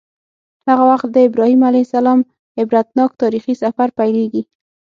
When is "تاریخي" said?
3.23-3.53